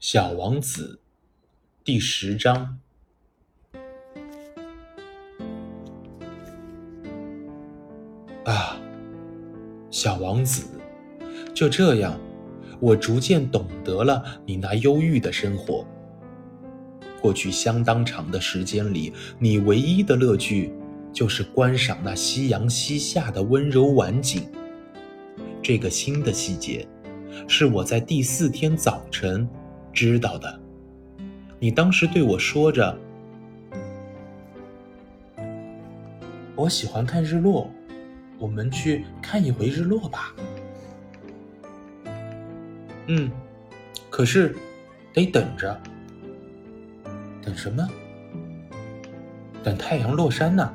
[0.00, 0.98] 小王子
[1.84, 2.78] 第十章。
[8.46, 8.80] 啊，
[9.90, 10.64] 小王子，
[11.54, 12.18] 就这样，
[12.80, 15.86] 我逐渐懂得了你那忧郁的生活。
[17.20, 20.72] 过去相当长的时间里，你唯一的乐趣
[21.12, 24.50] 就是观赏那夕阳西下的温柔晚景。
[25.62, 26.88] 这个新的细节，
[27.46, 29.46] 是我在第四天早晨
[29.92, 30.60] 知道的。
[31.58, 32.98] 你当时对我说着
[36.56, 37.70] ：“我喜欢看日落，
[38.38, 40.34] 我们去看一回日落吧。”
[43.08, 43.30] 嗯，
[44.08, 44.56] 可是
[45.12, 45.80] 得等着。
[47.42, 47.88] 等什么？
[49.62, 50.72] 等太阳落山呢？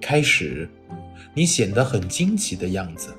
[0.00, 0.68] 开始，
[1.34, 3.14] 你显得很惊奇的样子，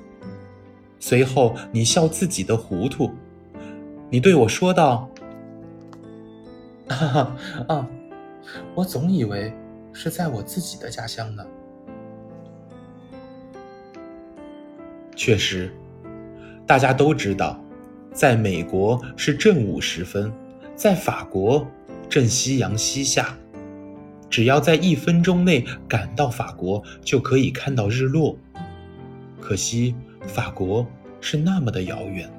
[1.08, 3.12] 随后你笑自己的糊涂。
[4.10, 5.08] 你对我说道
[6.90, 7.36] ：“哈 哈
[7.68, 7.88] 啊，
[8.74, 9.52] 我总以为
[9.92, 11.46] 是在我自己的家乡呢。”
[15.14, 15.72] 确实，
[16.66, 17.56] 大家都知道，
[18.12, 20.32] 在美国是正午时分。
[20.74, 21.64] 在法国，
[22.08, 23.32] 正夕阳西下，
[24.28, 28.36] 只要在一分钟内赶到法国，就可以看到日落。
[29.40, 29.94] 可惜
[30.26, 30.86] 法国
[31.20, 32.30] 是那么的遥远，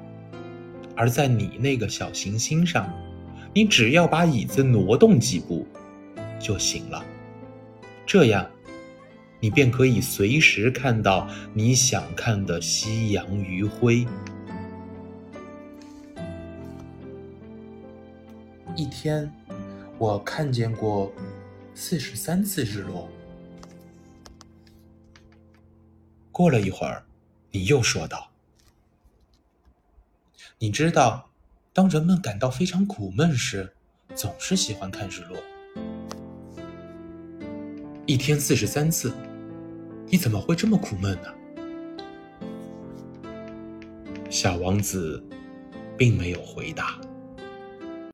[0.94, 2.92] 而在你那个小行星上，
[3.52, 5.66] 你只要把椅子挪动几步
[6.38, 7.04] 就行了，
[8.06, 8.48] 这样，
[9.40, 14.06] 你便可以随时看到你想看的夕阳余晖。
[18.76, 19.28] 一天，
[19.98, 21.12] 我看见过
[21.74, 23.08] 四十三次日落。
[26.30, 27.02] 过了一会儿，
[27.50, 28.30] 你又说道
[30.58, 31.30] ：“你知道，
[31.72, 33.74] 当人们感到非常苦闷时，
[34.14, 35.38] 总是喜欢看日落。
[38.06, 39.12] 一天四十三次，
[40.06, 41.28] 你怎么会这么苦闷呢？”
[44.30, 45.24] 小王子
[45.96, 47.00] 并没有回答。